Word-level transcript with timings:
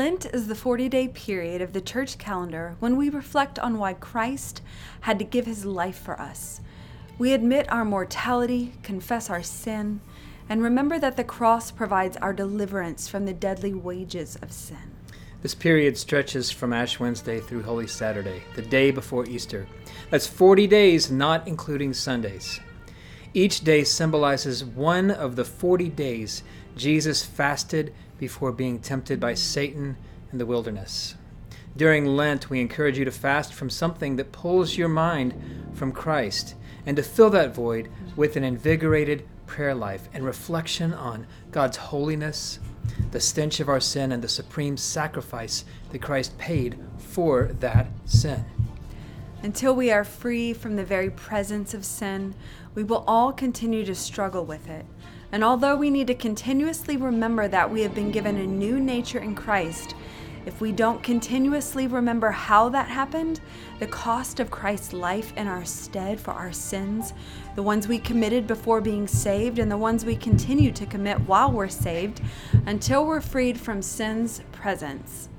is 0.00 0.48
the 0.48 0.54
40 0.54 0.88
day 0.88 1.08
period 1.08 1.60
of 1.60 1.74
the 1.74 1.80
church 1.82 2.16
calendar 2.16 2.74
when 2.80 2.96
we 2.96 3.10
reflect 3.10 3.58
on 3.58 3.76
why 3.76 3.92
Christ 3.92 4.62
had 5.02 5.18
to 5.18 5.26
give 5.26 5.44
his 5.44 5.66
life 5.66 5.98
for 5.98 6.18
us. 6.18 6.62
We 7.18 7.34
admit 7.34 7.70
our 7.70 7.84
mortality, 7.84 8.72
confess 8.82 9.28
our 9.28 9.42
sin, 9.42 10.00
and 10.48 10.62
remember 10.62 10.98
that 10.98 11.18
the 11.18 11.24
cross 11.24 11.70
provides 11.70 12.16
our 12.16 12.32
deliverance 12.32 13.08
from 13.08 13.26
the 13.26 13.34
deadly 13.34 13.74
wages 13.74 14.38
of 14.40 14.52
sin. 14.52 14.96
This 15.42 15.54
period 15.54 15.98
stretches 15.98 16.50
from 16.50 16.72
Ash 16.72 16.98
Wednesday 16.98 17.38
through 17.38 17.64
Holy 17.64 17.86
Saturday, 17.86 18.42
the 18.54 18.62
day 18.62 18.90
before 18.90 19.26
Easter. 19.26 19.66
That's 20.08 20.26
40 20.26 20.66
days, 20.66 21.10
not 21.10 21.46
including 21.46 21.92
Sundays. 21.92 22.58
Each 23.34 23.60
day 23.60 23.84
symbolizes 23.84 24.64
one 24.64 25.10
of 25.10 25.36
the 25.36 25.44
40 25.44 25.90
days 25.90 26.42
Jesus 26.74 27.22
fasted 27.22 27.92
before 28.20 28.52
being 28.52 28.78
tempted 28.78 29.18
by 29.18 29.32
Satan 29.34 29.96
in 30.30 30.38
the 30.38 30.46
wilderness. 30.46 31.16
During 31.76 32.04
Lent, 32.04 32.50
we 32.50 32.60
encourage 32.60 32.98
you 32.98 33.04
to 33.06 33.10
fast 33.10 33.54
from 33.54 33.70
something 33.70 34.16
that 34.16 34.30
pulls 34.30 34.76
your 34.76 34.88
mind 34.88 35.34
from 35.72 35.90
Christ 35.90 36.54
and 36.84 36.96
to 36.96 37.02
fill 37.02 37.30
that 37.30 37.54
void 37.54 37.88
with 38.16 38.36
an 38.36 38.44
invigorated 38.44 39.26
prayer 39.46 39.74
life 39.74 40.08
and 40.12 40.24
reflection 40.24 40.92
on 40.92 41.26
God's 41.50 41.78
holiness, 41.78 42.60
the 43.10 43.20
stench 43.20 43.58
of 43.58 43.68
our 43.68 43.80
sin, 43.80 44.12
and 44.12 44.22
the 44.22 44.28
supreme 44.28 44.76
sacrifice 44.76 45.64
that 45.90 46.02
Christ 46.02 46.36
paid 46.36 46.78
for 46.98 47.44
that 47.60 47.88
sin. 48.04 48.44
Until 49.42 49.74
we 49.74 49.90
are 49.90 50.04
free 50.04 50.52
from 50.52 50.76
the 50.76 50.84
very 50.84 51.08
presence 51.08 51.72
of 51.72 51.86
sin, 51.86 52.34
we 52.74 52.84
will 52.84 53.04
all 53.06 53.32
continue 53.32 53.86
to 53.86 53.94
struggle 53.94 54.44
with 54.44 54.68
it. 54.68 54.84
And 55.32 55.42
although 55.42 55.76
we 55.76 55.88
need 55.88 56.08
to 56.08 56.14
continuously 56.14 56.98
remember 56.98 57.48
that 57.48 57.70
we 57.70 57.80
have 57.80 57.94
been 57.94 58.10
given 58.10 58.36
a 58.36 58.46
new 58.46 58.78
nature 58.78 59.18
in 59.18 59.34
Christ, 59.34 59.94
if 60.44 60.60
we 60.60 60.72
don't 60.72 61.02
continuously 61.02 61.86
remember 61.86 62.30
how 62.30 62.68
that 62.68 62.88
happened, 62.88 63.40
the 63.78 63.86
cost 63.86 64.40
of 64.40 64.50
Christ's 64.50 64.92
life 64.92 65.34
in 65.38 65.46
our 65.46 65.64
stead 65.64 66.20
for 66.20 66.32
our 66.32 66.52
sins, 66.52 67.14
the 67.56 67.62
ones 67.62 67.88
we 67.88 67.98
committed 67.98 68.46
before 68.46 68.82
being 68.82 69.08
saved, 69.08 69.58
and 69.58 69.70
the 69.70 69.76
ones 69.78 70.04
we 70.04 70.16
continue 70.16 70.70
to 70.72 70.84
commit 70.84 71.18
while 71.20 71.50
we're 71.50 71.68
saved, 71.68 72.20
until 72.66 73.06
we're 73.06 73.22
freed 73.22 73.58
from 73.58 73.80
sin's 73.80 74.42
presence, 74.52 75.29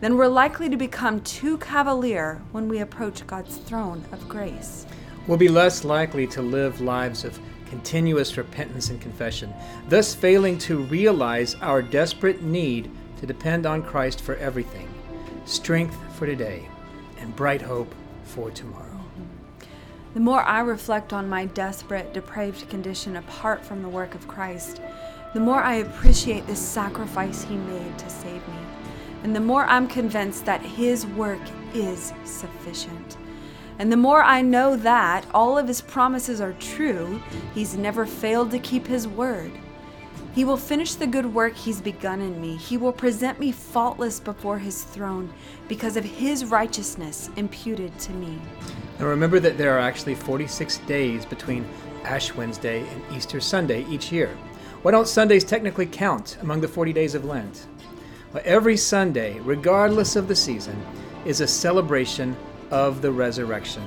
then 0.00 0.16
we're 0.16 0.28
likely 0.28 0.68
to 0.68 0.76
become 0.76 1.20
too 1.20 1.58
cavalier 1.58 2.42
when 2.52 2.68
we 2.68 2.80
approach 2.80 3.26
God's 3.26 3.56
throne 3.56 4.04
of 4.12 4.28
grace. 4.28 4.86
We'll 5.26 5.38
be 5.38 5.48
less 5.48 5.84
likely 5.84 6.26
to 6.28 6.42
live 6.42 6.80
lives 6.80 7.24
of 7.24 7.38
continuous 7.70 8.36
repentance 8.36 8.90
and 8.90 9.00
confession, 9.00 9.52
thus 9.88 10.14
failing 10.14 10.58
to 10.58 10.78
realize 10.78 11.54
our 11.56 11.82
desperate 11.82 12.42
need 12.42 12.90
to 13.20 13.26
depend 13.26 13.66
on 13.66 13.82
Christ 13.82 14.20
for 14.20 14.36
everything 14.36 14.88
strength 15.46 15.96
for 16.14 16.26
today 16.26 16.66
and 17.18 17.34
bright 17.36 17.60
hope 17.60 17.94
for 18.24 18.50
tomorrow. 18.50 19.00
The 20.14 20.20
more 20.20 20.42
I 20.42 20.60
reflect 20.60 21.12
on 21.12 21.28
my 21.28 21.46
desperate, 21.46 22.14
depraved 22.14 22.68
condition 22.70 23.16
apart 23.16 23.64
from 23.64 23.82
the 23.82 23.88
work 23.88 24.14
of 24.14 24.28
Christ, 24.28 24.80
the 25.34 25.40
more 25.40 25.60
I 25.60 25.76
appreciate 25.76 26.46
the 26.46 26.56
sacrifice 26.56 27.42
He 27.42 27.56
made 27.56 27.98
to 27.98 28.08
save 28.08 28.46
me. 28.48 28.54
And 29.24 29.34
the 29.34 29.40
more 29.40 29.64
I'm 29.64 29.88
convinced 29.88 30.44
that 30.44 30.60
His 30.60 31.06
work 31.06 31.40
is 31.74 32.12
sufficient. 32.24 33.16
And 33.78 33.90
the 33.90 33.96
more 33.96 34.22
I 34.22 34.42
know 34.42 34.76
that 34.76 35.26
all 35.34 35.58
of 35.58 35.66
His 35.66 35.80
promises 35.80 36.40
are 36.42 36.52
true, 36.60 37.20
He's 37.54 37.74
never 37.74 38.06
failed 38.06 38.50
to 38.52 38.58
keep 38.58 38.86
His 38.86 39.08
word. 39.08 39.50
He 40.34 40.44
will 40.44 40.58
finish 40.58 40.94
the 40.94 41.06
good 41.06 41.32
work 41.32 41.54
He's 41.54 41.80
begun 41.80 42.20
in 42.20 42.38
me. 42.38 42.56
He 42.56 42.76
will 42.76 42.92
present 42.92 43.40
me 43.40 43.50
faultless 43.50 44.20
before 44.20 44.58
His 44.58 44.84
throne 44.84 45.32
because 45.68 45.96
of 45.96 46.04
His 46.04 46.44
righteousness 46.44 47.30
imputed 47.36 47.98
to 48.00 48.12
me. 48.12 48.38
And 48.98 49.08
remember 49.08 49.40
that 49.40 49.56
there 49.56 49.74
are 49.74 49.80
actually 49.80 50.16
46 50.16 50.78
days 50.78 51.24
between 51.24 51.66
Ash 52.04 52.34
Wednesday 52.34 52.86
and 52.86 53.16
Easter 53.16 53.40
Sunday 53.40 53.86
each 53.86 54.12
year. 54.12 54.36
Why 54.82 54.90
don't 54.90 55.08
Sundays 55.08 55.44
technically 55.44 55.86
count 55.86 56.36
among 56.42 56.60
the 56.60 56.68
40 56.68 56.92
days 56.92 57.14
of 57.14 57.24
Lent? 57.24 57.66
Every 58.42 58.76
Sunday, 58.76 59.38
regardless 59.40 60.16
of 60.16 60.26
the 60.26 60.34
season, 60.34 60.84
is 61.24 61.40
a 61.40 61.46
celebration 61.46 62.36
of 62.72 63.00
the 63.00 63.12
resurrection. 63.12 63.84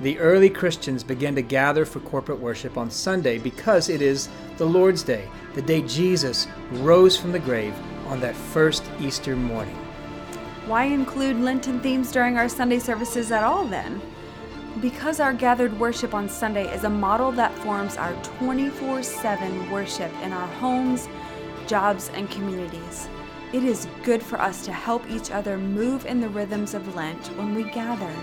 The 0.00 0.18
early 0.18 0.50
Christians 0.50 1.02
began 1.02 1.34
to 1.36 1.42
gather 1.42 1.86
for 1.86 2.00
corporate 2.00 2.38
worship 2.38 2.76
on 2.76 2.90
Sunday 2.90 3.38
because 3.38 3.88
it 3.88 4.02
is 4.02 4.28
the 4.58 4.66
Lord's 4.66 5.02
Day, 5.02 5.26
the 5.54 5.62
day 5.62 5.80
Jesus 5.82 6.46
rose 6.70 7.16
from 7.16 7.32
the 7.32 7.38
grave 7.38 7.74
on 8.06 8.20
that 8.20 8.36
first 8.36 8.84
Easter 9.00 9.34
morning. 9.34 9.74
Why 10.66 10.84
include 10.84 11.40
Lenten 11.40 11.80
themes 11.80 12.12
during 12.12 12.36
our 12.36 12.50
Sunday 12.50 12.80
services 12.80 13.32
at 13.32 13.42
all 13.42 13.64
then? 13.64 14.02
Because 14.82 15.18
our 15.18 15.32
gathered 15.32 15.80
worship 15.80 16.12
on 16.12 16.28
Sunday 16.28 16.72
is 16.74 16.84
a 16.84 16.90
model 16.90 17.32
that 17.32 17.56
forms 17.60 17.96
our 17.96 18.12
24 18.22 19.02
7 19.02 19.70
worship 19.70 20.12
in 20.22 20.34
our 20.34 20.46
homes, 20.46 21.08
jobs, 21.66 22.10
and 22.10 22.30
communities. 22.30 23.08
It 23.50 23.64
is 23.64 23.88
good 24.02 24.22
for 24.22 24.38
us 24.38 24.62
to 24.66 24.72
help 24.72 25.08
each 25.08 25.30
other 25.30 25.56
move 25.56 26.04
in 26.04 26.20
the 26.20 26.28
rhythms 26.28 26.74
of 26.74 26.94
Lent 26.94 27.28
when 27.38 27.54
we 27.54 27.62
gather. 27.64 28.14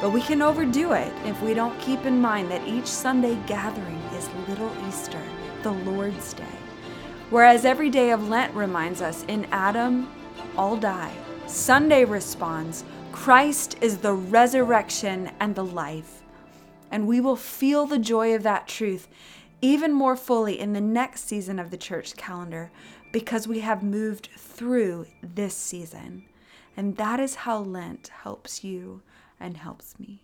But 0.00 0.10
we 0.10 0.20
can 0.20 0.40
overdo 0.40 0.92
it 0.92 1.12
if 1.24 1.42
we 1.42 1.52
don't 1.52 1.78
keep 1.80 2.04
in 2.06 2.20
mind 2.20 2.48
that 2.52 2.66
each 2.66 2.86
Sunday 2.86 3.36
gathering 3.48 3.98
is 4.16 4.28
Little 4.48 4.70
Easter, 4.86 5.20
the 5.64 5.72
Lord's 5.72 6.32
Day. 6.32 6.44
Whereas 7.30 7.64
every 7.64 7.90
day 7.90 8.10
of 8.10 8.28
Lent 8.28 8.54
reminds 8.54 9.02
us 9.02 9.24
in 9.26 9.46
Adam, 9.46 10.08
all 10.56 10.76
die. 10.76 11.12
Sunday 11.48 12.04
responds, 12.04 12.84
Christ 13.10 13.76
is 13.80 13.98
the 13.98 14.12
resurrection 14.12 15.32
and 15.40 15.56
the 15.56 15.64
life. 15.64 16.22
And 16.92 17.08
we 17.08 17.20
will 17.20 17.36
feel 17.36 17.86
the 17.86 17.98
joy 17.98 18.34
of 18.34 18.44
that 18.44 18.68
truth 18.68 19.08
even 19.62 19.92
more 19.92 20.16
fully 20.16 20.58
in 20.58 20.72
the 20.72 20.80
next 20.80 21.26
season 21.26 21.58
of 21.58 21.70
the 21.70 21.76
church 21.76 22.16
calendar 22.16 22.70
because 23.12 23.48
we 23.48 23.60
have 23.60 23.82
moved 23.82 24.28
through 24.36 25.06
this 25.22 25.56
season. 25.56 26.24
And 26.76 26.96
that 26.96 27.20
is 27.20 27.36
how 27.36 27.58
Lent 27.58 28.08
helps 28.08 28.64
you 28.64 29.02
and 29.38 29.56
helps 29.56 29.98
me. 29.98 30.22